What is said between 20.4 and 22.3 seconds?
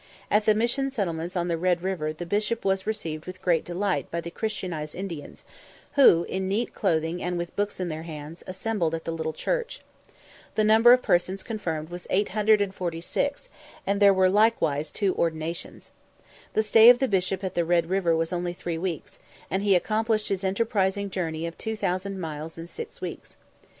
enterprising journey of two thousand